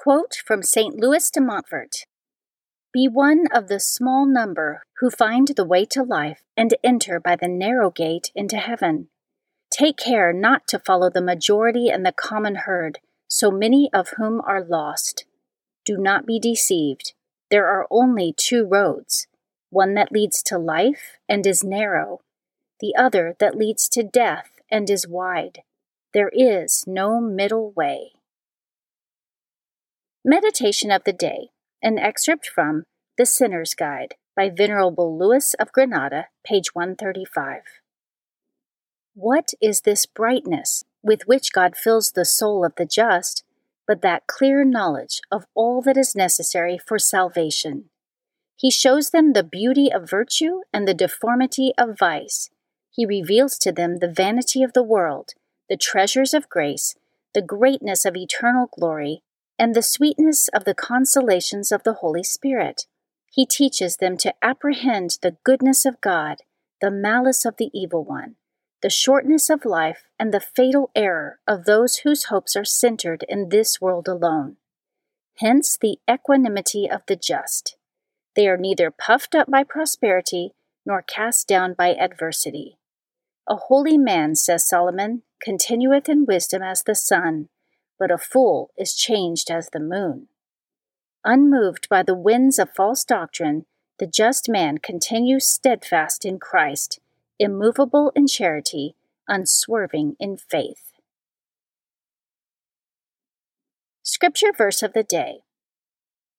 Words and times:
Quote 0.00 0.36
from 0.46 0.62
St. 0.62 0.94
Louis 0.94 1.28
de 1.28 1.40
Montfort 1.40 2.04
Be 2.92 3.08
one 3.08 3.46
of 3.52 3.66
the 3.66 3.80
small 3.80 4.26
number 4.26 4.84
who 5.00 5.10
find 5.10 5.48
the 5.48 5.64
way 5.64 5.84
to 5.86 6.04
life 6.04 6.44
and 6.56 6.72
enter 6.84 7.18
by 7.18 7.34
the 7.34 7.48
narrow 7.48 7.90
gate 7.90 8.30
into 8.32 8.58
heaven. 8.58 9.08
Take 9.72 9.96
care 9.96 10.32
not 10.32 10.68
to 10.68 10.78
follow 10.78 11.10
the 11.10 11.20
majority 11.20 11.88
and 11.88 12.06
the 12.06 12.12
common 12.12 12.54
herd, 12.54 13.00
so 13.26 13.50
many 13.50 13.90
of 13.92 14.10
whom 14.10 14.40
are 14.42 14.62
lost. 14.62 15.24
Do 15.84 15.96
not 15.96 16.24
be 16.24 16.38
deceived. 16.38 17.12
There 17.50 17.66
are 17.66 17.88
only 17.90 18.32
two 18.32 18.64
roads 18.66 19.26
one 19.70 19.94
that 19.94 20.12
leads 20.12 20.44
to 20.44 20.58
life 20.58 21.18
and 21.28 21.44
is 21.44 21.64
narrow, 21.64 22.20
the 22.78 22.94
other 22.94 23.34
that 23.40 23.56
leads 23.56 23.88
to 23.88 24.04
death 24.04 24.60
and 24.70 24.88
is 24.88 25.08
wide. 25.08 25.62
There 26.14 26.30
is 26.32 26.84
no 26.86 27.20
middle 27.20 27.72
way. 27.72 28.12
Meditation 30.24 30.90
of 30.90 31.04
the 31.04 31.12
Day, 31.12 31.50
an 31.80 31.96
excerpt 31.96 32.48
from 32.52 32.82
The 33.16 33.24
Sinner's 33.24 33.72
Guide 33.72 34.16
by 34.34 34.50
Venerable 34.50 35.16
Louis 35.16 35.54
of 35.60 35.70
Granada, 35.70 36.26
page 36.44 36.74
135. 36.74 37.62
What 39.14 39.50
is 39.60 39.82
this 39.82 40.06
brightness 40.06 40.84
with 41.04 41.28
which 41.28 41.52
God 41.52 41.76
fills 41.76 42.10
the 42.10 42.24
soul 42.24 42.64
of 42.64 42.72
the 42.76 42.84
just, 42.84 43.44
but 43.86 44.02
that 44.02 44.26
clear 44.26 44.64
knowledge 44.64 45.20
of 45.30 45.46
all 45.54 45.82
that 45.82 45.96
is 45.96 46.16
necessary 46.16 46.78
for 46.84 46.98
salvation? 46.98 47.88
He 48.56 48.72
shows 48.72 49.10
them 49.10 49.34
the 49.34 49.44
beauty 49.44 49.88
of 49.92 50.10
virtue 50.10 50.62
and 50.72 50.86
the 50.86 50.94
deformity 50.94 51.72
of 51.78 51.96
vice. 51.96 52.50
He 52.90 53.06
reveals 53.06 53.56
to 53.58 53.70
them 53.70 53.98
the 53.98 54.12
vanity 54.12 54.64
of 54.64 54.72
the 54.72 54.82
world, 54.82 55.34
the 55.68 55.76
treasures 55.76 56.34
of 56.34 56.48
grace, 56.48 56.96
the 57.34 57.42
greatness 57.42 58.04
of 58.04 58.16
eternal 58.16 58.68
glory, 58.76 59.22
and 59.58 59.74
the 59.74 59.82
sweetness 59.82 60.48
of 60.48 60.64
the 60.64 60.74
consolations 60.74 61.72
of 61.72 61.82
the 61.82 61.94
Holy 61.94 62.22
Spirit. 62.22 62.86
He 63.30 63.44
teaches 63.44 63.96
them 63.96 64.16
to 64.18 64.34
apprehend 64.42 65.18
the 65.20 65.36
goodness 65.44 65.84
of 65.84 66.00
God, 66.00 66.42
the 66.80 66.90
malice 66.90 67.44
of 67.44 67.56
the 67.56 67.70
evil 67.74 68.04
one, 68.04 68.36
the 68.82 68.90
shortness 68.90 69.50
of 69.50 69.64
life, 69.64 70.04
and 70.18 70.32
the 70.32 70.40
fatal 70.40 70.90
error 70.94 71.40
of 71.46 71.64
those 71.64 71.98
whose 71.98 72.24
hopes 72.24 72.54
are 72.54 72.64
centered 72.64 73.24
in 73.28 73.48
this 73.48 73.80
world 73.80 74.06
alone. 74.06 74.56
Hence 75.38 75.76
the 75.76 75.98
equanimity 76.10 76.88
of 76.88 77.02
the 77.06 77.16
just. 77.16 77.76
They 78.34 78.48
are 78.48 78.56
neither 78.56 78.90
puffed 78.90 79.34
up 79.34 79.50
by 79.50 79.64
prosperity 79.64 80.52
nor 80.86 81.02
cast 81.02 81.48
down 81.48 81.74
by 81.74 81.94
adversity. 81.94 82.78
A 83.48 83.56
holy 83.56 83.98
man, 83.98 84.34
says 84.34 84.68
Solomon, 84.68 85.22
continueth 85.40 86.08
in 86.08 86.26
wisdom 86.26 86.62
as 86.62 86.82
the 86.82 86.94
sun 86.94 87.48
but 87.98 88.10
a 88.10 88.18
fool 88.18 88.70
is 88.78 88.94
changed 88.94 89.50
as 89.50 89.70
the 89.70 89.80
moon. 89.80 90.28
Unmoved 91.24 91.88
by 91.88 92.02
the 92.02 92.14
winds 92.14 92.58
of 92.58 92.74
false 92.74 93.04
doctrine, 93.04 93.66
the 93.98 94.06
just 94.06 94.48
man 94.48 94.78
continues 94.78 95.46
steadfast 95.46 96.24
in 96.24 96.38
Christ, 96.38 97.00
immovable 97.38 98.12
in 98.14 98.26
charity, 98.26 98.94
unswerving 99.26 100.16
in 100.20 100.36
faith. 100.36 100.92
Scripture 104.02 104.52
verse 104.56 104.82
of 104.82 104.92
the 104.94 105.02
day 105.02 105.40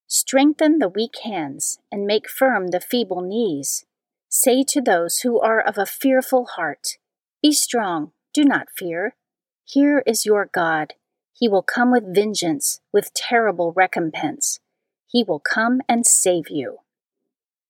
Strengthen 0.06 0.78
the 0.78 0.88
weak 0.88 1.18
hands 1.22 1.78
and 1.92 2.04
make 2.04 2.28
firm 2.28 2.68
the 2.68 2.80
feeble 2.80 3.20
knees. 3.20 3.84
Say 4.28 4.64
to 4.64 4.80
those 4.80 5.20
who 5.20 5.40
are 5.40 5.60
of 5.60 5.78
a 5.78 5.86
fearful 5.86 6.46
heart, 6.46 6.98
Be 7.42 7.52
strong, 7.52 8.10
do 8.34 8.44
not 8.44 8.68
fear. 8.76 9.14
Here 9.64 10.02
is 10.06 10.26
your 10.26 10.50
God. 10.52 10.94
He 11.40 11.48
will 11.48 11.62
come 11.62 11.90
with 11.90 12.14
vengeance, 12.14 12.82
with 12.92 13.14
terrible 13.14 13.72
recompense. 13.72 14.60
He 15.06 15.24
will 15.24 15.40
come 15.40 15.80
and 15.88 16.06
save 16.06 16.50
you. 16.50 16.80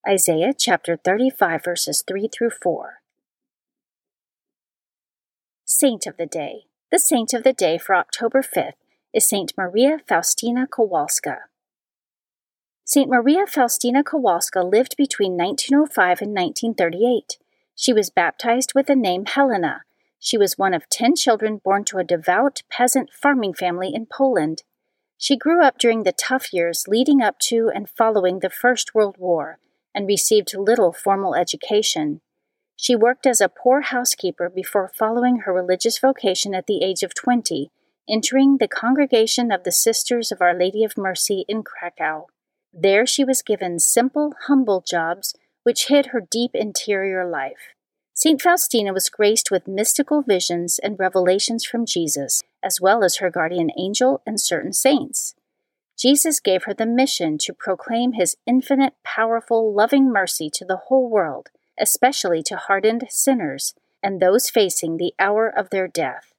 Isaiah 0.07 0.53
chapter 0.59 0.97
35, 0.97 1.63
verses 1.65 2.03
3 2.05 2.29
through 2.37 2.51
4. 2.51 2.95
Saint 5.65 6.05
of 6.09 6.17
the 6.17 6.27
Day. 6.27 6.65
The 6.91 6.99
saint 6.99 7.33
of 7.33 7.45
the 7.45 7.53
day 7.53 7.79
for 7.79 7.95
October 7.95 8.43
5th 8.43 8.73
is 9.15 9.29
Saint 9.29 9.53
Maria 9.57 9.99
Faustina 10.05 10.67
Kowalska. 10.67 11.43
Saint 12.85 13.09
Maria 13.09 13.47
Faustina 13.47 14.03
Kowalska 14.03 14.69
lived 14.69 14.97
between 14.99 15.37
1905 15.37 16.23
and 16.23 16.35
1938. 16.35 17.39
She 17.77 17.93
was 17.93 18.11
baptized 18.11 18.73
with 18.75 18.89
the 18.89 18.97
name 18.97 19.27
Helena 19.27 19.83
she 20.21 20.37
was 20.37 20.59
one 20.59 20.75
of 20.75 20.89
ten 20.91 21.17
children 21.17 21.57
born 21.57 21.83
to 21.87 21.97
a 21.99 22.05
devout 22.05 22.63
peasant 22.71 23.11
farming 23.11 23.55
family 23.55 23.91
in 23.93 24.07
Poland. 24.07 24.63
She 25.17 25.37
grew 25.37 25.65
up 25.65 25.79
during 25.79 26.03
the 26.03 26.13
tough 26.13 26.53
years 26.53 26.85
leading 26.87 27.23
up 27.23 27.39
to 27.41 27.71
and 27.75 27.89
following 27.89 28.39
the 28.39 28.51
First 28.51 28.95
World 28.95 29.17
War 29.19 29.59
and 29.95 30.07
received 30.07 30.55
little 30.55 30.93
formal 30.93 31.35
education. 31.35 32.21
She 32.77 32.95
worked 32.95 33.27
as 33.27 33.41
a 33.41 33.49
poor 33.49 33.81
housekeeper 33.81 34.49
before 34.49 34.93
following 34.95 35.41
her 35.41 35.53
religious 35.53 35.99
vocation 35.99 36.55
at 36.55 36.67
the 36.67 36.83
age 36.83 37.03
of 37.03 37.15
20, 37.15 37.71
entering 38.09 38.59
the 38.59 38.69
congregation 38.69 39.51
of 39.51 39.65
the 39.65 39.73
Sisters 39.73 40.31
of 40.31 40.41
Our 40.41 40.55
Lady 40.55 40.85
of 40.85 40.97
Mercy 40.97 41.45
in 41.49 41.63
Krakow. 41.63 42.27
There 42.73 43.07
she 43.07 43.25
was 43.25 43.43
given 43.43 43.79
simple, 43.79 44.35
humble 44.47 44.83
jobs 44.87 45.35
which 45.63 45.89
hid 45.89 46.07
her 46.07 46.21
deep 46.21 46.53
interior 46.55 47.29
life. 47.29 47.75
St. 48.23 48.43
Faustina 48.43 48.93
was 48.93 49.09
graced 49.09 49.51
with 49.51 49.67
mystical 49.67 50.21
visions 50.21 50.79
and 50.79 50.99
revelations 50.99 51.65
from 51.65 51.87
Jesus, 51.87 52.43
as 52.63 52.79
well 52.79 53.03
as 53.03 53.17
her 53.17 53.31
guardian 53.31 53.71
angel 53.79 54.21
and 54.27 54.39
certain 54.39 54.75
saints. 54.75 55.35
Jesus 55.99 56.39
gave 56.39 56.65
her 56.65 56.75
the 56.75 56.85
mission 56.85 57.39
to 57.39 57.55
proclaim 57.55 58.13
his 58.13 58.37
infinite, 58.47 58.93
powerful, 59.03 59.73
loving 59.73 60.13
mercy 60.13 60.51
to 60.51 60.67
the 60.67 60.77
whole 60.77 61.09
world, 61.09 61.49
especially 61.81 62.43
to 62.43 62.57
hardened 62.57 63.07
sinners 63.09 63.73
and 64.03 64.21
those 64.21 64.51
facing 64.51 64.99
the 64.99 65.15
hour 65.19 65.49
of 65.49 65.71
their 65.71 65.89
death. 65.89 66.35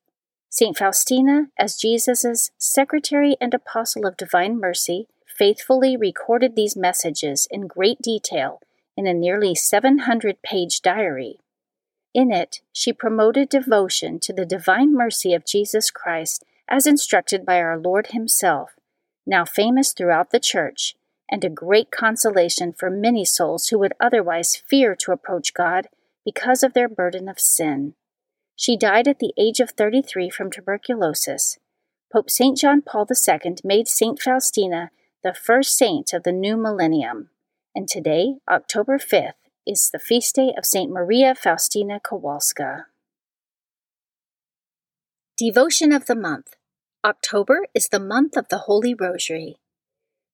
St. 0.52 0.78
Faustina, 0.78 1.48
as 1.58 1.78
Jesus' 1.78 2.52
secretary 2.60 3.38
and 3.42 3.56
apostle 3.56 4.06
of 4.06 4.18
divine 4.18 4.60
mercy, 4.60 5.08
faithfully 5.26 5.98
recorded 5.98 6.56
these 6.56 6.76
messages 6.76 7.48
in 7.50 7.66
great 7.66 8.00
detail 8.04 8.62
in 8.96 9.08
a 9.08 9.16
nearly 9.16 9.56
700 9.56 10.44
page 10.44 10.84
diary. 10.84 11.40
In 12.14 12.32
it, 12.32 12.62
she 12.74 12.94
promoted 12.94 13.50
devotion 13.50 14.20
to 14.22 14.34
the 14.34 14.46
divine 14.46 14.94
mercy 14.94 15.34
of 15.34 15.46
Jesus 15.46 15.92
Christ 15.92 16.44
as 16.68 16.86
instructed 16.88 17.46
by 17.46 17.60
our 17.60 17.78
Lord 17.78 18.08
Himself 18.08 18.72
now 19.26 19.46
famous 19.46 19.94
throughout 19.94 20.32
the 20.32 20.40
Church, 20.40 20.96
and 21.30 21.44
a 21.44 21.50
great 21.50 21.92
consolation 21.92 22.74
for 22.74 22.90
many 22.90 23.24
souls 23.24 23.68
who 23.68 23.80
would 23.80 23.94
otherwise 24.00 24.62
fear 24.68 24.96
to 24.96 25.12
approach 25.12 25.54
God 25.54 25.88
because 26.26 26.64
of 26.64 26.74
their 26.74 26.90
burden 26.90 27.30
of 27.30 27.40
sin. 27.40 27.94
She 28.56 28.76
died 28.78 29.08
at 29.08 29.20
the 29.20 29.34
age 29.38 29.60
of 29.60 29.72
33 29.72 30.30
from 30.30 30.52
tuberculosis. 30.52 31.58
Pope 32.12 32.30
St. 32.30 32.58
John 32.58 32.82
Paul 32.82 33.08
II 33.10 33.56
made 33.64 33.88
St. 33.88 34.22
Faustina 34.22 34.92
the 35.24 35.34
first 35.34 35.78
saint 35.78 36.14
of 36.14 36.24
the 36.24 36.34
new 36.34 36.58
millennium, 36.58 37.30
and 37.74 37.88
today, 37.88 38.36
October 38.50 38.98
5th, 38.98 39.34
is 39.66 39.92
the 39.92 40.00
feast 40.00 40.36
day 40.36 40.52
of 40.58 40.66
St. 40.66 40.92
Maria 40.92 41.36
Faustina 41.36 42.00
Kowalska. 42.00 42.86
Devotion 45.38 45.92
of 45.92 46.08
the 46.08 46.16
Month 46.16 46.56
October 47.04 47.68
is 47.74 47.90
the 47.90 48.00
month 48.00 48.36
of 48.36 48.48
the 48.50 48.60
Holy 48.60 48.96
Rosary. 48.96 49.58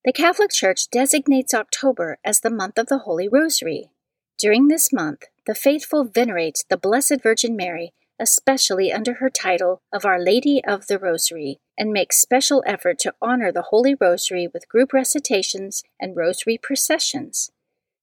The 0.04 0.12
Catholic 0.12 0.50
Church 0.50 0.88
designates 0.90 1.52
October 1.52 2.18
as 2.24 2.40
the 2.40 2.50
month 2.50 2.78
of 2.78 2.86
the 2.86 2.98
Holy 2.98 3.28
Rosary. 3.28 3.90
During 4.38 4.68
this 4.68 4.92
month, 4.92 5.24
the 5.46 5.54
faithful 5.54 6.04
venerate 6.04 6.64
the 6.70 6.78
Blessed 6.78 7.22
Virgin 7.22 7.54
Mary, 7.54 7.92
especially 8.18 8.92
under 8.92 9.14
her 9.14 9.30
title 9.30 9.82
of 9.92 10.04
Our 10.06 10.18
Lady 10.18 10.62
of 10.64 10.86
the 10.86 10.98
Rosary, 10.98 11.58
and 11.76 11.92
make 11.92 12.12
special 12.12 12.62
effort 12.66 12.98
to 13.00 13.14
honor 13.20 13.52
the 13.52 13.68
Holy 13.70 13.94
Rosary 13.94 14.48
with 14.52 14.68
group 14.68 14.92
recitations 14.92 15.82
and 16.00 16.16
rosary 16.16 16.58
processions. 16.58 17.50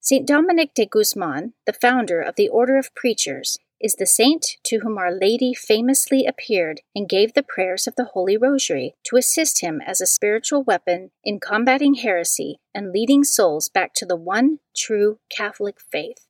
St. 0.07 0.27
Dominic 0.27 0.75
de 0.75 0.85
Guzman, 0.85 1.53
the 1.65 1.73
founder 1.73 2.21
of 2.21 2.35
the 2.35 2.47
Order 2.47 2.77
of 2.77 2.93
Preachers, 2.93 3.57
is 3.81 3.95
the 3.95 4.05
saint 4.05 4.57
to 4.65 4.81
whom 4.81 4.99
Our 4.99 5.11
Lady 5.11 5.55
famously 5.55 6.27
appeared 6.27 6.81
and 6.93 7.09
gave 7.09 7.33
the 7.33 7.41
prayers 7.41 7.87
of 7.87 7.95
the 7.95 8.11
Holy 8.13 8.37
Rosary 8.37 8.93
to 9.05 9.15
assist 9.15 9.61
him 9.61 9.81
as 9.83 9.99
a 10.01 10.05
spiritual 10.05 10.61
weapon 10.61 11.09
in 11.23 11.39
combating 11.39 11.95
heresy 11.95 12.59
and 12.71 12.91
leading 12.91 13.23
souls 13.23 13.67
back 13.67 13.95
to 13.95 14.05
the 14.05 14.15
one 14.15 14.59
true 14.77 15.17
Catholic 15.35 15.77
faith. 15.81 16.27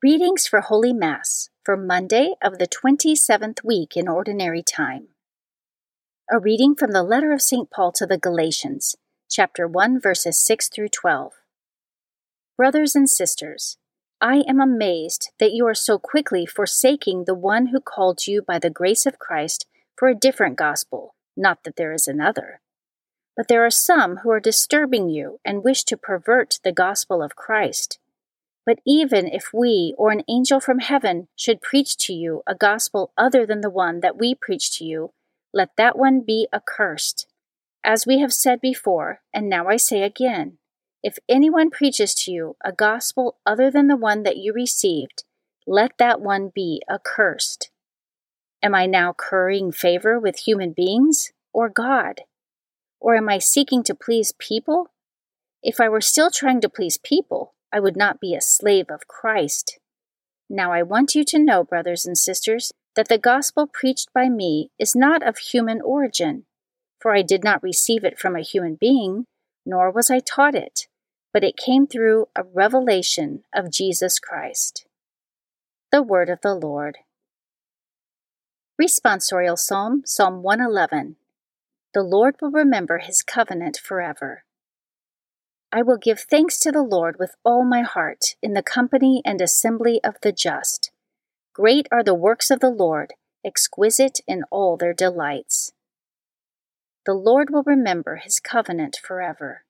Readings 0.00 0.46
for 0.46 0.60
Holy 0.60 0.92
Mass 0.92 1.50
for 1.64 1.76
Monday 1.76 2.34
of 2.40 2.60
the 2.60 2.68
27th 2.68 3.64
week 3.64 3.96
in 3.96 4.06
Ordinary 4.06 4.62
Time. 4.62 5.08
A 6.30 6.38
reading 6.38 6.76
from 6.76 6.92
the 6.92 7.02
letter 7.02 7.32
of 7.32 7.42
St. 7.42 7.68
Paul 7.68 7.90
to 7.96 8.06
the 8.06 8.16
Galatians, 8.16 8.94
chapter 9.28 9.66
1, 9.66 10.00
verses 10.00 10.38
6 10.38 10.68
through 10.68 10.90
12. 10.90 11.32
Brothers 12.58 12.96
and 12.96 13.08
sisters, 13.08 13.76
I 14.20 14.42
am 14.48 14.60
amazed 14.60 15.30
that 15.38 15.52
you 15.52 15.64
are 15.68 15.76
so 15.76 15.96
quickly 15.96 16.44
forsaking 16.44 17.22
the 17.22 17.34
one 17.36 17.66
who 17.66 17.78
called 17.78 18.26
you 18.26 18.42
by 18.42 18.58
the 18.58 18.68
grace 18.68 19.06
of 19.06 19.20
Christ 19.20 19.64
for 19.96 20.08
a 20.08 20.14
different 20.16 20.58
gospel, 20.58 21.14
not 21.36 21.62
that 21.62 21.76
there 21.76 21.92
is 21.92 22.08
another. 22.08 22.60
But 23.36 23.46
there 23.46 23.64
are 23.64 23.70
some 23.70 24.16
who 24.18 24.32
are 24.32 24.40
disturbing 24.40 25.08
you 25.08 25.38
and 25.44 25.62
wish 25.62 25.84
to 25.84 25.96
pervert 25.96 26.58
the 26.64 26.72
gospel 26.72 27.22
of 27.22 27.36
Christ. 27.36 28.00
But 28.66 28.80
even 28.84 29.28
if 29.28 29.50
we 29.54 29.94
or 29.96 30.10
an 30.10 30.24
angel 30.28 30.58
from 30.58 30.80
heaven 30.80 31.28
should 31.36 31.60
preach 31.60 31.96
to 31.98 32.12
you 32.12 32.42
a 32.44 32.56
gospel 32.56 33.12
other 33.16 33.46
than 33.46 33.60
the 33.60 33.70
one 33.70 34.00
that 34.00 34.18
we 34.18 34.34
preach 34.34 34.76
to 34.78 34.84
you, 34.84 35.12
let 35.54 35.76
that 35.76 35.96
one 35.96 36.22
be 36.26 36.48
accursed. 36.52 37.28
As 37.84 38.04
we 38.04 38.18
have 38.18 38.32
said 38.32 38.60
before, 38.60 39.20
and 39.32 39.48
now 39.48 39.68
I 39.68 39.76
say 39.76 40.02
again, 40.02 40.57
if 41.02 41.18
anyone 41.28 41.70
preaches 41.70 42.14
to 42.14 42.32
you 42.32 42.56
a 42.64 42.72
gospel 42.72 43.36
other 43.46 43.70
than 43.70 43.86
the 43.86 43.96
one 43.96 44.24
that 44.24 44.36
you 44.36 44.52
received, 44.52 45.24
let 45.66 45.92
that 45.98 46.20
one 46.20 46.50
be 46.54 46.82
accursed. 46.90 47.70
Am 48.62 48.74
I 48.74 48.86
now 48.86 49.12
currying 49.12 49.70
favor 49.70 50.18
with 50.18 50.40
human 50.40 50.72
beings 50.72 51.30
or 51.52 51.68
God? 51.68 52.22
Or 53.00 53.14
am 53.14 53.28
I 53.28 53.38
seeking 53.38 53.84
to 53.84 53.94
please 53.94 54.32
people? 54.38 54.90
If 55.62 55.80
I 55.80 55.88
were 55.88 56.00
still 56.00 56.30
trying 56.30 56.60
to 56.62 56.68
please 56.68 56.98
people, 56.98 57.54
I 57.72 57.78
would 57.78 57.96
not 57.96 58.20
be 58.20 58.34
a 58.34 58.40
slave 58.40 58.86
of 58.90 59.06
Christ. 59.06 59.78
Now 60.50 60.72
I 60.72 60.82
want 60.82 61.14
you 61.14 61.24
to 61.26 61.38
know, 61.38 61.62
brothers 61.62 62.06
and 62.06 62.18
sisters, 62.18 62.72
that 62.96 63.08
the 63.08 63.18
gospel 63.18 63.68
preached 63.68 64.12
by 64.12 64.28
me 64.28 64.70
is 64.78 64.96
not 64.96 65.22
of 65.22 65.38
human 65.38 65.80
origin, 65.80 66.46
for 66.98 67.14
I 67.14 67.22
did 67.22 67.44
not 67.44 67.62
receive 67.62 68.02
it 68.02 68.18
from 68.18 68.34
a 68.34 68.42
human 68.42 68.74
being 68.74 69.26
nor 69.68 69.90
was 69.90 70.10
I 70.10 70.20
taught 70.20 70.54
it, 70.54 70.88
but 71.30 71.44
it 71.44 71.58
came 71.58 71.86
through 71.86 72.28
a 72.34 72.42
revelation 72.42 73.44
of 73.54 73.70
Jesus 73.70 74.18
Christ. 74.18 74.86
The 75.92 76.02
Word 76.02 76.30
of 76.30 76.40
the 76.40 76.54
Lord. 76.54 76.98
Responsorial 78.80 79.58
Psalm, 79.58 80.04
Psalm 80.06 80.42
111. 80.42 81.16
The 81.92 82.02
Lord 82.02 82.36
will 82.40 82.50
remember 82.50 82.96
his 82.96 83.22
covenant 83.22 83.76
forever. 83.76 84.44
I 85.70 85.82
will 85.82 85.98
give 85.98 86.20
thanks 86.20 86.58
to 86.60 86.72
the 86.72 86.82
Lord 86.82 87.16
with 87.18 87.34
all 87.44 87.62
my 87.62 87.82
heart 87.82 88.36
in 88.42 88.54
the 88.54 88.62
company 88.62 89.20
and 89.22 89.38
assembly 89.42 90.00
of 90.02 90.14
the 90.22 90.32
just. 90.32 90.92
Great 91.52 91.86
are 91.92 92.02
the 92.02 92.14
works 92.14 92.50
of 92.50 92.60
the 92.60 92.70
Lord, 92.70 93.12
exquisite 93.44 94.20
in 94.26 94.44
all 94.50 94.78
their 94.78 94.94
delights 94.94 95.72
the 97.08 97.14
Lord 97.14 97.48
will 97.48 97.62
remember 97.62 98.16
his 98.16 98.38
covenant 98.38 99.00
forever. 99.02 99.64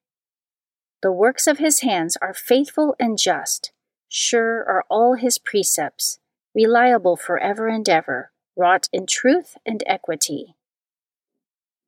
The 1.03 1.13
works 1.13 1.47
of 1.47 1.59
his 1.59 1.83
hands 1.83 2.17
are 2.21 2.35
faithful 2.35 2.97
and 2.99 3.17
just, 3.17 3.71
sure 4.09 4.65
are 4.69 4.85
all 4.91 5.15
his 5.15 5.39
precepts, 5.39 6.19
reliable 6.53 7.17
forever 7.17 7.69
and 7.69 7.89
ever, 7.89 8.33
wrought 8.57 8.89
in 8.93 9.07
truth 9.07 9.57
and 9.65 9.85
equity. 9.87 10.57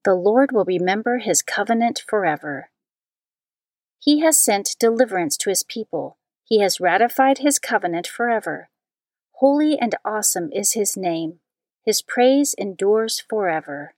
The 0.05 0.14
Lord 0.14 0.52
will 0.52 0.64
remember 0.64 1.19
his 1.19 1.43
covenant 1.43 2.05
forever. 2.06 2.70
He 3.99 4.21
has 4.21 4.38
sent 4.38 4.76
deliverance 4.78 5.37
to 5.38 5.50
his 5.50 5.64
people. 5.64 6.16
He 6.45 6.61
has 6.61 6.78
ratified 6.78 7.38
his 7.38 7.59
covenant 7.59 8.07
forever. 8.07 8.71
Holy 9.33 9.76
and 9.76 9.97
awesome 10.04 10.52
is 10.52 10.75
his 10.75 10.97
name. 10.97 11.40
His 11.85 12.02
praise 12.02 12.54
endures 12.57 13.19
forever. 13.28 13.95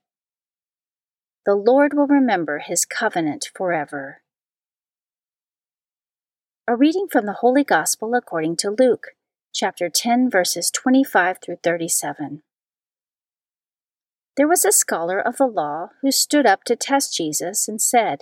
The 1.44 1.56
Lord 1.56 1.92
will 1.94 2.06
remember 2.06 2.60
his 2.60 2.84
covenant 2.84 3.50
forever. 3.52 4.22
A 6.68 6.76
reading 6.76 7.08
from 7.10 7.26
the 7.26 7.32
Holy 7.40 7.64
Gospel 7.64 8.14
according 8.14 8.56
to 8.58 8.70
Luke, 8.70 9.08
chapter 9.52 9.88
10, 9.88 10.30
verses 10.30 10.70
25 10.70 11.38
through 11.42 11.56
37. 11.64 12.44
There 14.36 14.46
was 14.46 14.64
a 14.64 14.70
scholar 14.70 15.18
of 15.18 15.36
the 15.36 15.46
law 15.46 15.88
who 16.00 16.12
stood 16.12 16.46
up 16.46 16.62
to 16.64 16.76
test 16.76 17.16
Jesus 17.16 17.66
and 17.66 17.82
said, 17.82 18.20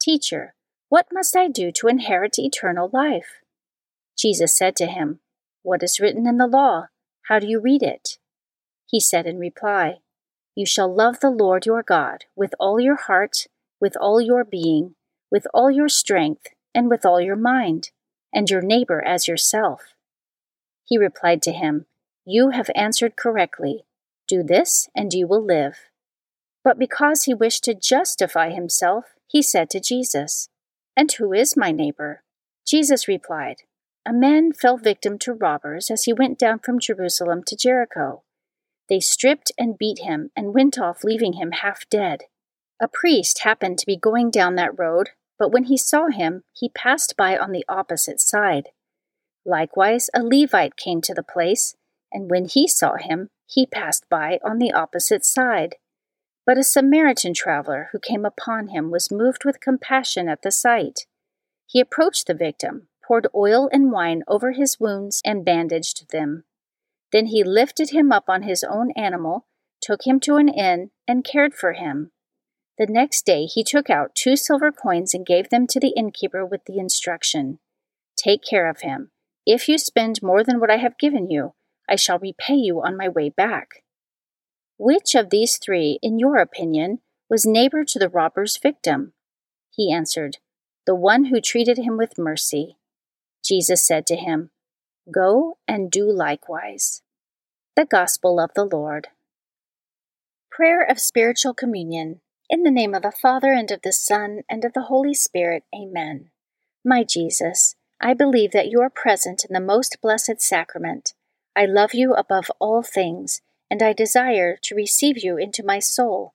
Teacher, 0.00 0.54
what 0.88 1.06
must 1.12 1.36
I 1.36 1.48
do 1.48 1.72
to 1.72 1.88
inherit 1.88 2.38
eternal 2.38 2.88
life? 2.92 3.40
Jesus 4.16 4.56
said 4.56 4.76
to 4.76 4.86
him, 4.86 5.18
What 5.62 5.82
is 5.82 5.98
written 5.98 6.28
in 6.28 6.38
the 6.38 6.46
law? 6.46 6.86
How 7.22 7.40
do 7.40 7.48
you 7.48 7.60
read 7.60 7.82
it? 7.82 8.18
He 8.86 9.00
said 9.00 9.26
in 9.26 9.40
reply, 9.40 9.96
you 10.54 10.66
shall 10.66 10.92
love 10.92 11.20
the 11.20 11.30
Lord 11.30 11.66
your 11.66 11.82
God 11.82 12.24
with 12.36 12.54
all 12.60 12.78
your 12.78 12.96
heart, 12.96 13.46
with 13.80 13.96
all 13.96 14.20
your 14.20 14.44
being, 14.44 14.94
with 15.30 15.46
all 15.54 15.70
your 15.70 15.88
strength, 15.88 16.48
and 16.74 16.90
with 16.90 17.06
all 17.06 17.20
your 17.20 17.36
mind, 17.36 17.90
and 18.34 18.50
your 18.50 18.62
neighbor 18.62 19.02
as 19.02 19.28
yourself. 19.28 19.94
He 20.84 20.98
replied 20.98 21.42
to 21.42 21.52
him, 21.52 21.86
You 22.26 22.50
have 22.50 22.70
answered 22.74 23.16
correctly. 23.16 23.84
Do 24.28 24.42
this, 24.42 24.88
and 24.94 25.12
you 25.12 25.26
will 25.26 25.44
live. 25.44 25.76
But 26.64 26.78
because 26.78 27.24
he 27.24 27.34
wished 27.34 27.64
to 27.64 27.74
justify 27.74 28.50
himself, 28.50 29.06
he 29.26 29.42
said 29.42 29.70
to 29.70 29.80
Jesus, 29.80 30.48
And 30.96 31.10
who 31.12 31.32
is 31.32 31.56
my 31.56 31.72
neighbor? 31.72 32.22
Jesus 32.66 33.08
replied, 33.08 33.62
A 34.06 34.12
man 34.12 34.52
fell 34.52 34.76
victim 34.76 35.18
to 35.20 35.32
robbers 35.32 35.90
as 35.90 36.04
he 36.04 36.12
went 36.12 36.38
down 36.38 36.58
from 36.58 36.78
Jerusalem 36.78 37.42
to 37.46 37.56
Jericho. 37.56 38.22
They 38.88 39.00
stripped 39.00 39.52
and 39.58 39.78
beat 39.78 40.00
him 40.00 40.30
and 40.36 40.54
went 40.54 40.78
off, 40.78 41.04
leaving 41.04 41.34
him 41.34 41.52
half 41.52 41.88
dead. 41.88 42.22
A 42.80 42.88
priest 42.88 43.40
happened 43.40 43.78
to 43.78 43.86
be 43.86 43.96
going 43.96 44.30
down 44.30 44.56
that 44.56 44.78
road, 44.78 45.10
but 45.38 45.50
when 45.50 45.64
he 45.64 45.76
saw 45.76 46.08
him, 46.08 46.44
he 46.52 46.68
passed 46.68 47.16
by 47.16 47.36
on 47.38 47.52
the 47.52 47.64
opposite 47.68 48.20
side. 48.20 48.68
Likewise, 49.44 50.10
a 50.14 50.22
Levite 50.22 50.76
came 50.76 51.00
to 51.02 51.14
the 51.14 51.22
place, 51.22 51.74
and 52.12 52.30
when 52.30 52.46
he 52.46 52.68
saw 52.68 52.96
him, 52.96 53.30
he 53.46 53.66
passed 53.66 54.08
by 54.08 54.38
on 54.44 54.58
the 54.58 54.72
opposite 54.72 55.24
side. 55.24 55.76
But 56.44 56.58
a 56.58 56.64
Samaritan 56.64 57.34
traveler 57.34 57.88
who 57.92 57.98
came 57.98 58.24
upon 58.24 58.68
him 58.68 58.90
was 58.90 59.12
moved 59.12 59.44
with 59.44 59.60
compassion 59.60 60.28
at 60.28 60.42
the 60.42 60.50
sight. 60.50 61.06
He 61.66 61.80
approached 61.80 62.26
the 62.26 62.34
victim, 62.34 62.88
poured 63.04 63.26
oil 63.34 63.68
and 63.72 63.92
wine 63.92 64.22
over 64.26 64.52
his 64.52 64.80
wounds, 64.80 65.22
and 65.24 65.44
bandaged 65.44 66.10
them. 66.10 66.44
Then 67.12 67.26
he 67.26 67.44
lifted 67.44 67.90
him 67.90 68.10
up 68.10 68.24
on 68.28 68.42
his 68.42 68.64
own 68.64 68.90
animal, 68.96 69.46
took 69.80 70.06
him 70.06 70.18
to 70.20 70.36
an 70.36 70.48
inn, 70.48 70.90
and 71.06 71.24
cared 71.24 71.54
for 71.54 71.74
him. 71.74 72.12
The 72.78 72.86
next 72.86 73.26
day 73.26 73.44
he 73.44 73.62
took 73.62 73.90
out 73.90 74.14
two 74.14 74.36
silver 74.36 74.72
coins 74.72 75.12
and 75.12 75.26
gave 75.26 75.50
them 75.50 75.66
to 75.68 75.78
the 75.78 75.92
innkeeper 75.96 76.44
with 76.44 76.64
the 76.64 76.78
instruction 76.78 77.58
Take 78.16 78.42
care 78.42 78.68
of 78.68 78.82
him. 78.82 79.10
If 79.46 79.68
you 79.68 79.78
spend 79.78 80.22
more 80.22 80.44
than 80.44 80.60
what 80.60 80.70
I 80.70 80.76
have 80.76 80.98
given 80.98 81.30
you, 81.30 81.54
I 81.88 81.96
shall 81.96 82.18
repay 82.18 82.54
you 82.54 82.80
on 82.82 82.96
my 82.96 83.08
way 83.08 83.28
back. 83.28 83.82
Which 84.78 85.14
of 85.14 85.30
these 85.30 85.56
three, 85.56 85.98
in 86.02 86.18
your 86.18 86.36
opinion, 86.36 87.00
was 87.28 87.46
neighbor 87.46 87.84
to 87.84 87.98
the 87.98 88.08
robber's 88.08 88.56
victim? 88.56 89.14
He 89.70 89.92
answered, 89.92 90.38
The 90.86 90.94
one 90.94 91.26
who 91.26 91.40
treated 91.40 91.78
him 91.78 91.96
with 91.96 92.18
mercy. 92.18 92.76
Jesus 93.44 93.84
said 93.86 94.06
to 94.06 94.16
him, 94.16 94.50
Go 95.10 95.58
and 95.66 95.90
do 95.90 96.08
likewise. 96.10 97.02
The 97.74 97.84
Gospel 97.84 98.38
of 98.38 98.50
the 98.54 98.64
Lord. 98.64 99.08
Prayer 100.48 100.84
of 100.84 101.00
Spiritual 101.00 101.54
Communion. 101.54 102.20
In 102.48 102.62
the 102.62 102.70
name 102.70 102.94
of 102.94 103.02
the 103.02 103.10
Father, 103.10 103.52
and 103.52 103.68
of 103.72 103.82
the 103.82 103.92
Son, 103.92 104.42
and 104.48 104.64
of 104.64 104.74
the 104.74 104.82
Holy 104.82 105.12
Spirit. 105.12 105.64
Amen. 105.74 106.30
My 106.84 107.02
Jesus, 107.02 107.74
I 108.00 108.14
believe 108.14 108.52
that 108.52 108.68
you 108.68 108.80
are 108.80 108.90
present 108.90 109.44
in 109.44 109.52
the 109.52 109.60
most 109.60 109.98
blessed 110.00 110.40
sacrament. 110.40 111.14
I 111.56 111.66
love 111.66 111.94
you 111.94 112.14
above 112.14 112.52
all 112.60 112.84
things, 112.84 113.40
and 113.68 113.82
I 113.82 113.92
desire 113.92 114.56
to 114.62 114.74
receive 114.76 115.24
you 115.24 115.36
into 115.36 115.64
my 115.64 115.80
soul. 115.80 116.34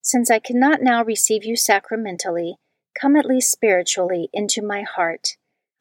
Since 0.00 0.30
I 0.30 0.38
cannot 0.38 0.80
now 0.80 1.04
receive 1.04 1.44
you 1.44 1.54
sacramentally, 1.54 2.56
come 2.98 3.14
at 3.14 3.26
least 3.26 3.50
spiritually 3.50 4.30
into 4.32 4.62
my 4.62 4.82
heart. 4.82 5.36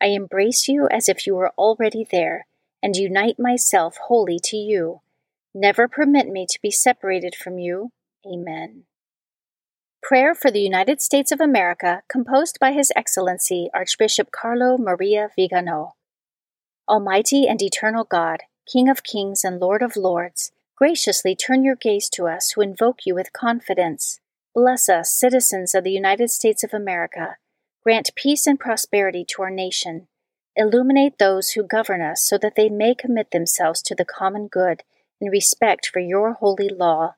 I 0.06 0.10
embrace 0.10 0.68
you 0.68 0.88
as 0.92 1.10
if 1.10 1.26
you 1.26 1.34
were 1.34 1.52
already 1.58 2.08
there, 2.12 2.46
and 2.84 2.96
unite 2.96 3.40
myself 3.40 3.98
wholly 4.06 4.38
to 4.44 4.56
you. 4.56 5.02
Never 5.52 5.88
permit 5.88 6.28
me 6.28 6.46
to 6.48 6.60
be 6.62 6.70
separated 6.70 7.34
from 7.34 7.58
you. 7.58 7.90
Amen. 8.24 8.84
Prayer 10.04 10.36
for 10.36 10.52
the 10.52 10.62
United 10.62 11.02
States 11.02 11.32
of 11.32 11.42
America, 11.42 12.04
composed 12.08 12.60
by 12.60 12.72
His 12.72 12.92
Excellency 12.96 13.72
Archbishop 13.74 14.30
Carlo 14.30 14.78
Maria 14.78 15.30
Vigano. 15.36 15.96
Almighty 16.88 17.48
and 17.48 17.60
eternal 17.60 18.04
God, 18.04 18.42
King 18.72 18.88
of 18.88 19.02
kings 19.02 19.44
and 19.44 19.60
Lord 19.60 19.82
of 19.82 19.98
lords, 19.98 20.52
graciously 20.76 21.36
turn 21.36 21.64
your 21.64 21.76
gaze 21.76 22.10
to 22.10 22.28
us 22.28 22.52
who 22.52 22.62
invoke 22.62 23.08
you 23.08 23.16
with 23.16 23.34
confidence. 23.34 24.20
Bless 24.54 24.88
us, 24.88 25.12
citizens 25.12 25.74
of 25.74 25.84
the 25.84 25.92
United 25.92 26.30
States 26.30 26.64
of 26.64 26.76
America 26.76 27.38
Grant 27.86 28.16
peace 28.16 28.48
and 28.48 28.60
prosperity 28.60 29.24
to 29.24 29.44
our 29.44 29.52
nation. 29.52 30.08
Illuminate 30.56 31.20
those 31.20 31.52
who 31.52 31.62
govern 31.62 32.02
us 32.02 32.24
so 32.24 32.36
that 32.36 32.56
they 32.56 32.68
may 32.68 32.96
commit 32.96 33.30
themselves 33.30 33.80
to 33.84 33.94
the 33.94 34.04
common 34.04 34.48
good 34.48 34.82
in 35.22 35.30
respect 35.30 35.86
for 35.94 36.00
your 36.00 36.34
holy 36.34 36.68
law. 36.68 37.14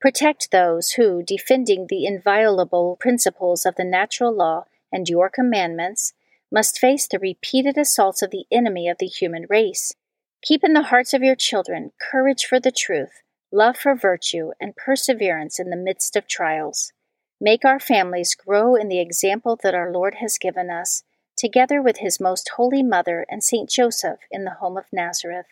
Protect 0.00 0.52
those 0.52 0.90
who, 0.92 1.24
defending 1.24 1.88
the 1.88 2.06
inviolable 2.06 2.96
principles 3.00 3.66
of 3.66 3.74
the 3.74 3.84
natural 3.84 4.32
law 4.32 4.66
and 4.92 5.08
your 5.08 5.28
commandments, 5.28 6.12
must 6.52 6.78
face 6.78 7.08
the 7.08 7.18
repeated 7.18 7.76
assaults 7.76 8.22
of 8.22 8.30
the 8.30 8.44
enemy 8.52 8.88
of 8.88 8.98
the 8.98 9.06
human 9.06 9.46
race. 9.50 9.94
Keep 10.42 10.62
in 10.62 10.74
the 10.74 10.82
hearts 10.82 11.12
of 11.12 11.24
your 11.24 11.34
children 11.34 11.90
courage 12.00 12.46
for 12.46 12.60
the 12.60 12.70
truth, 12.70 13.22
love 13.50 13.76
for 13.76 13.96
virtue, 13.96 14.52
and 14.60 14.76
perseverance 14.76 15.58
in 15.58 15.70
the 15.70 15.76
midst 15.76 16.14
of 16.14 16.28
trials. 16.28 16.92
Make 17.40 17.64
our 17.64 17.78
families 17.78 18.34
grow 18.34 18.74
in 18.74 18.88
the 18.88 19.00
example 19.00 19.58
that 19.62 19.74
our 19.74 19.92
Lord 19.92 20.16
has 20.16 20.38
given 20.38 20.70
us, 20.70 21.04
together 21.36 21.80
with 21.80 21.98
his 21.98 22.18
most 22.18 22.50
holy 22.56 22.82
mother 22.82 23.24
and 23.28 23.44
Saint 23.44 23.70
Joseph 23.70 24.20
in 24.30 24.44
the 24.44 24.54
home 24.54 24.76
of 24.76 24.86
Nazareth. 24.92 25.46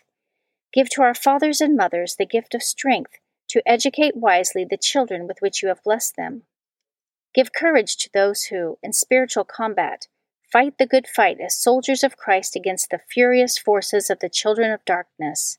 Give 0.72 0.90
to 0.90 1.02
our 1.02 1.14
fathers 1.14 1.60
and 1.60 1.76
mothers 1.76 2.16
the 2.16 2.26
gift 2.26 2.54
of 2.54 2.62
strength 2.62 3.18
to 3.48 3.62
educate 3.64 4.16
wisely 4.16 4.66
the 4.68 4.76
children 4.76 5.28
with 5.28 5.38
which 5.40 5.62
you 5.62 5.68
have 5.68 5.82
blessed 5.84 6.16
them. 6.16 6.42
Give 7.32 7.52
courage 7.52 7.96
to 7.98 8.10
those 8.12 8.44
who, 8.44 8.78
in 8.82 8.92
spiritual 8.92 9.44
combat, 9.44 10.08
fight 10.50 10.78
the 10.78 10.86
good 10.86 11.06
fight 11.06 11.38
as 11.40 11.56
soldiers 11.56 12.02
of 12.02 12.16
Christ 12.16 12.56
against 12.56 12.90
the 12.90 13.00
furious 13.10 13.58
forces 13.58 14.10
of 14.10 14.18
the 14.18 14.28
children 14.28 14.72
of 14.72 14.84
darkness. 14.84 15.58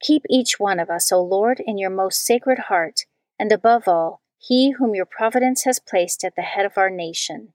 Keep 0.00 0.22
each 0.28 0.58
one 0.58 0.80
of 0.80 0.90
us, 0.90 1.12
O 1.12 1.22
Lord, 1.22 1.62
in 1.64 1.78
your 1.78 1.90
most 1.90 2.24
sacred 2.24 2.58
heart, 2.68 3.06
and 3.38 3.52
above 3.52 3.86
all, 3.86 4.22
he 4.38 4.72
whom 4.72 4.94
your 4.94 5.06
providence 5.06 5.64
has 5.64 5.78
placed 5.78 6.24
at 6.24 6.36
the 6.36 6.42
head 6.42 6.66
of 6.66 6.78
our 6.78 6.90
nation. 6.90 7.52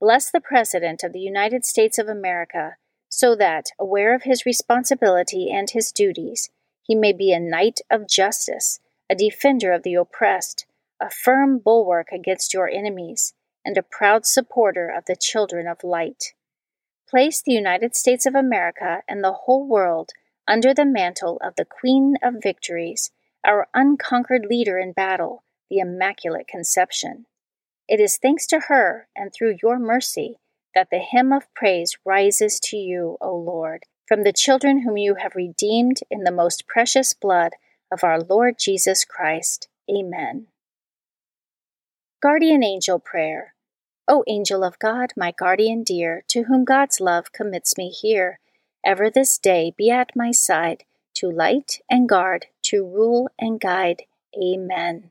Bless 0.00 0.30
the 0.30 0.40
President 0.40 1.02
of 1.02 1.12
the 1.12 1.20
United 1.20 1.64
States 1.64 1.98
of 1.98 2.08
America, 2.08 2.76
so 3.08 3.34
that, 3.36 3.66
aware 3.78 4.14
of 4.14 4.24
his 4.24 4.44
responsibility 4.44 5.50
and 5.50 5.70
his 5.70 5.92
duties, 5.92 6.50
he 6.82 6.94
may 6.94 7.12
be 7.12 7.32
a 7.32 7.40
knight 7.40 7.80
of 7.90 8.08
justice, 8.08 8.80
a 9.08 9.14
defender 9.14 9.72
of 9.72 9.82
the 9.82 9.94
oppressed, 9.94 10.66
a 11.00 11.10
firm 11.10 11.58
bulwark 11.58 12.08
against 12.12 12.52
your 12.52 12.68
enemies, 12.68 13.34
and 13.64 13.76
a 13.76 13.82
proud 13.82 14.26
supporter 14.26 14.88
of 14.88 15.04
the 15.06 15.16
children 15.16 15.66
of 15.66 15.82
light. 15.82 16.34
Place 17.08 17.42
the 17.42 17.52
United 17.52 17.96
States 17.96 18.26
of 18.26 18.34
America 18.34 19.02
and 19.08 19.22
the 19.22 19.32
whole 19.32 19.66
world 19.66 20.10
under 20.46 20.74
the 20.74 20.84
mantle 20.84 21.40
of 21.42 21.56
the 21.56 21.64
Queen 21.64 22.16
of 22.22 22.42
Victories, 22.42 23.10
our 23.44 23.68
unconquered 23.74 24.46
leader 24.46 24.78
in 24.78 24.92
battle 24.92 25.42
the 25.70 25.78
Immaculate 25.78 26.48
Conception. 26.48 27.26
It 27.88 28.00
is 28.00 28.18
thanks 28.18 28.46
to 28.48 28.60
her 28.68 29.08
and 29.14 29.32
through 29.32 29.58
your 29.62 29.78
mercy 29.78 30.38
that 30.74 30.88
the 30.90 30.98
hymn 30.98 31.32
of 31.32 31.52
praise 31.54 31.96
rises 32.04 32.60
to 32.60 32.76
you, 32.76 33.16
O 33.20 33.34
Lord, 33.34 33.84
from 34.06 34.22
the 34.22 34.32
children 34.32 34.82
whom 34.82 34.96
you 34.96 35.16
have 35.16 35.34
redeemed 35.34 36.00
in 36.10 36.24
the 36.24 36.30
most 36.30 36.66
precious 36.66 37.14
blood 37.14 37.52
of 37.92 38.04
our 38.04 38.20
Lord 38.20 38.56
Jesus 38.58 39.04
Christ. 39.04 39.68
Amen. 39.90 40.48
Guardian 42.20 42.62
Angel 42.62 42.98
Prayer. 42.98 43.54
O 44.08 44.22
angel 44.28 44.62
of 44.62 44.78
God, 44.78 45.12
my 45.16 45.32
guardian 45.32 45.82
dear, 45.82 46.24
to 46.28 46.44
whom 46.44 46.64
God's 46.64 47.00
love 47.00 47.32
commits 47.32 47.76
me 47.76 47.88
here, 47.88 48.38
ever 48.84 49.10
this 49.10 49.38
day 49.38 49.72
be 49.76 49.90
at 49.90 50.14
my 50.14 50.30
side, 50.30 50.84
to 51.14 51.28
light 51.28 51.80
and 51.90 52.08
guard, 52.08 52.46
to 52.62 52.84
rule 52.84 53.28
and 53.38 53.58
guide. 53.60 54.02
Amen. 54.40 55.10